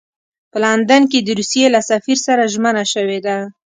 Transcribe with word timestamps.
په 0.51 0.57
لندن 0.63 1.01
کې 1.11 1.19
د 1.21 1.29
روسیې 1.39 1.67
له 1.75 1.81
سفیر 1.89 2.17
سره 2.27 2.49
ژمنه 2.53 2.83
شوې 2.93 3.19
ده. 3.25 3.37